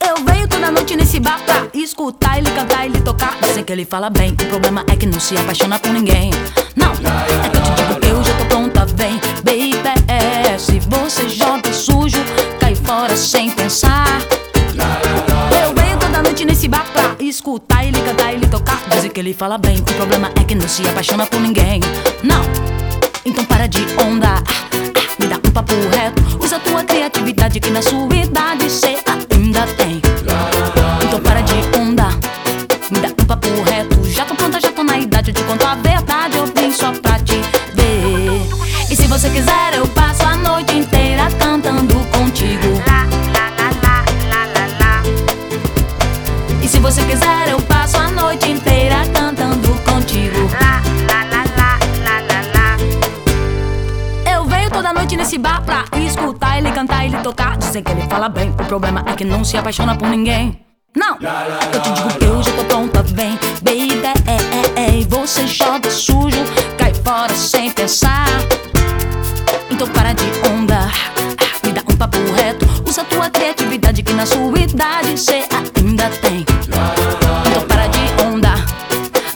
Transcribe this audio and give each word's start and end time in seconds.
Eu 0.00 0.24
venho 0.24 0.48
toda 0.48 0.70
noite 0.70 0.94
nesse 0.94 1.18
bar 1.18 1.40
pra 1.44 1.66
escutar 1.74 2.38
ele 2.38 2.50
cantar, 2.52 2.86
ele 2.86 3.00
tocar. 3.00 3.36
Dizem 3.42 3.64
que 3.64 3.72
ele 3.72 3.84
fala 3.84 4.08
bem, 4.10 4.30
o 4.32 4.46
problema 4.46 4.84
é 4.88 4.94
que 4.94 5.06
não 5.06 5.18
se 5.18 5.36
apaixona 5.36 5.78
por 5.80 5.90
ninguém. 5.92 6.30
Não, 6.76 6.92
é 6.92 7.48
que 7.48 7.56
eu 7.56 7.62
te 7.62 7.72
digo 7.74 8.00
que 8.00 8.06
eu 8.08 8.22
já 8.22 8.32
tô 8.38 8.44
pronta, 8.46 8.86
vem, 8.86 9.18
baby. 9.42 9.82
É, 10.06 10.56
se 10.56 10.78
você 10.78 11.28
joga 11.28 11.72
sujo, 11.72 12.18
cai 12.60 12.76
fora 12.76 13.16
sem 13.16 13.50
pensar. 13.50 14.20
Eu 15.64 15.74
venho 15.74 15.98
toda 15.98 16.22
noite 16.22 16.44
nesse 16.44 16.68
bar 16.68 16.86
pra 16.92 17.16
escutar 17.18 17.84
ele 17.84 18.00
cantar, 18.02 18.32
ele 18.32 18.46
tocar. 18.46 18.80
Dizem 18.90 19.10
que 19.10 19.18
ele 19.18 19.34
fala 19.34 19.58
bem, 19.58 19.78
o 19.78 19.94
problema 19.94 20.30
é 20.40 20.44
que 20.44 20.54
não 20.54 20.68
se 20.68 20.86
apaixona 20.86 21.26
por 21.26 21.40
ninguém. 21.40 21.80
Não, 22.26 22.42
então 23.24 23.44
para 23.44 23.68
de 23.68 23.86
onda. 24.04 24.26
Ah, 24.26 24.42
ah, 24.42 25.16
Me 25.16 25.28
dá 25.28 25.36
um 25.36 25.52
papo 25.52 25.74
reto. 25.92 26.44
Usa 26.44 26.58
tua 26.58 26.82
criatividade 26.82 27.60
que 27.60 27.70
na 27.70 27.80
sua 27.80 28.12
idade 28.16 28.68
cê 28.68 28.96
ainda 29.30 29.64
tem. 29.76 30.02
Então 31.04 31.20
para 31.20 31.40
de 31.42 31.54
onda. 31.78 32.08
Me 32.90 32.98
dá 32.98 33.08
um 33.22 33.26
papo 33.26 33.46
reto. 33.62 34.04
Já 34.10 34.24
tô 34.24 34.34
pronta, 34.34 34.60
já 34.60 34.72
tô 34.72 34.82
na 34.82 34.98
idade. 34.98 35.30
Eu 35.30 35.34
te 35.34 35.42
conto 35.44 35.64
a 35.64 35.76
verdade. 35.76 36.36
Eu 36.36 36.46
vim 36.46 36.72
só 36.72 36.90
pra 36.94 37.16
te 37.20 37.36
ver. 37.74 38.90
E 38.90 38.96
se 38.96 39.06
você 39.06 39.30
quiser, 39.30 39.74
eu 39.74 39.86
passo 39.86 40.24
a 40.24 40.36
noite 40.36 40.74
inteira 40.74 41.28
cantando 41.38 41.94
contigo. 42.06 42.82
E 46.60 46.66
se 46.66 46.80
você 46.80 47.04
quiser, 47.04 47.50
eu 47.50 47.60
passo 47.60 47.75
tocar. 57.26 57.56
Dizem 57.56 57.82
que 57.82 57.90
ele 57.90 58.02
fala 58.02 58.28
bem, 58.28 58.50
o 58.50 58.64
problema 58.66 59.02
é 59.04 59.12
que 59.14 59.24
não 59.24 59.42
se 59.42 59.56
apaixona 59.56 59.96
por 59.96 60.08
ninguém. 60.08 60.64
Não, 60.94 61.18
eu 61.72 61.80
te 61.82 61.90
digo 61.90 62.08
que 62.18 62.24
eu 62.24 62.42
já 62.42 62.52
tô 62.52 62.64
pronta, 62.64 63.02
vem, 63.02 63.36
baby. 63.62 64.00
É, 64.26 64.80
é, 64.80 64.86
é, 64.86 65.00
e 65.00 65.04
você 65.04 65.46
joga 65.46 65.90
sujo, 65.90 66.38
cai 66.78 66.94
fora 66.94 67.34
sem 67.34 67.70
pensar. 67.72 68.28
Então 69.68 69.88
para 69.88 70.12
de 70.12 70.24
onda, 70.48 70.88
me 71.64 71.72
dá 71.72 71.82
um 71.90 71.96
papo 71.96 72.16
reto. 72.36 72.64
Usa 72.88 73.04
tua 73.04 73.28
criatividade 73.28 74.02
que 74.04 74.12
na 74.12 74.24
sua 74.24 74.58
idade 74.58 75.18
cê 75.18 75.44
ainda 75.76 76.08
tem. 76.22 76.46
Então 77.50 77.62
para 77.66 77.88
de 77.88 78.22
onda, 78.24 78.54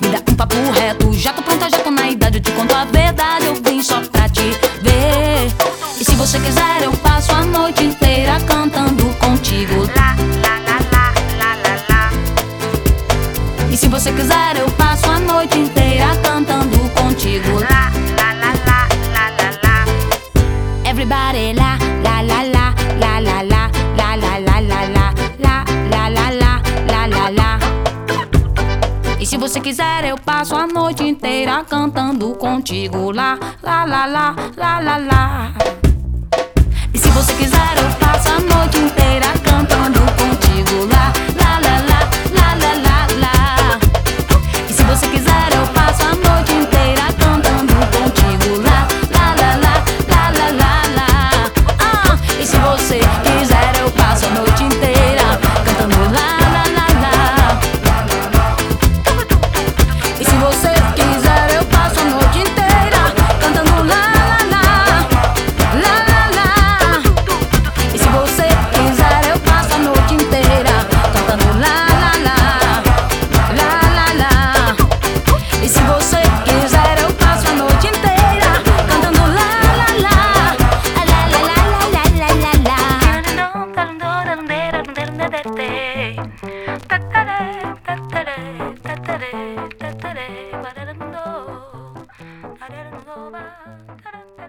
me 0.00 0.08
dá 0.08 0.22
um 0.30 0.36
papo 0.36 0.54
reto. 0.78 1.12
Já 1.14 1.32
tô 1.32 1.42
pronta, 1.42 1.68
já 1.68 1.78
tô 1.78 1.90
na 1.90 2.08
idade. 2.08 2.38
Eu 2.38 2.42
te 2.42 2.52
conto 2.52 2.72
a 2.72 2.84
verdade, 2.84 3.29
quiser, 6.50 6.82
eu 6.82 6.92
passo 6.92 7.32
a 7.32 7.44
noite 7.44 7.84
inteira 7.84 8.40
cantando 8.40 9.04
contigo. 9.18 9.86
La 9.94 10.16
la 10.42 10.58
la 10.66 10.78
la 10.90 11.04
la 11.38 11.50
la 11.62 11.74
la 11.88 12.10
E 13.70 13.76
se 13.76 13.88
você 13.88 14.12
quiser, 14.12 14.56
eu 14.58 14.68
passo 14.72 15.08
a 15.08 15.20
noite 15.20 15.58
inteira 15.58 16.16
cantando 16.22 16.76
contigo. 16.90 17.60
La 17.60 17.90
la 18.18 18.32
la 18.42 18.52
la 18.66 18.78
la 19.14 19.24
la 19.38 19.48
la 19.62 20.90
Everybody 20.90 21.54
la 21.54 21.78
la 22.02 22.20
la 22.22 22.42
la 22.42 22.70
la 22.98 23.20
la 23.20 23.42
la 23.42 23.76
la 23.96 24.16
la 24.16 24.40
la 24.40 24.60
la 24.60 24.80
la 24.90 25.14
la 25.38 25.64
la 25.94 26.08
la 26.10 26.30
la 26.30 26.52
la 26.88 27.06
la 27.06 27.30
la 27.30 27.58
E 29.20 29.26
se 29.26 29.36
você 29.36 29.60
quiser 29.60 30.04
eu 30.04 30.16
passo 30.18 30.56
a 30.56 30.66
noite 30.66 31.04
inteira 31.04 31.64
cantando 31.64 32.34
contigo 32.34 33.12
lá 33.12 33.38
lá 33.62 33.84
lá 33.84 34.06
lá 34.06 34.34
lá 34.56 34.80
lá 34.80 34.96
lá 34.96 35.69